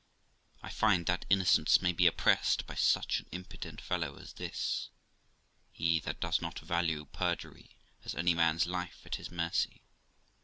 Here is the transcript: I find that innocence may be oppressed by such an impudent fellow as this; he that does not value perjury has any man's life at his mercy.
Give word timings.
I 0.63 0.69
find 0.69 1.05
that 1.05 1.25
innocence 1.29 1.79
may 1.79 1.93
be 1.93 2.07
oppressed 2.07 2.65
by 2.65 2.73
such 2.73 3.19
an 3.19 3.27
impudent 3.31 3.79
fellow 3.79 4.17
as 4.17 4.33
this; 4.33 4.89
he 5.71 5.99
that 5.99 6.19
does 6.19 6.41
not 6.41 6.57
value 6.57 7.05
perjury 7.05 7.77
has 8.01 8.15
any 8.15 8.33
man's 8.33 8.65
life 8.65 9.03
at 9.05 9.17
his 9.17 9.29
mercy. 9.29 9.83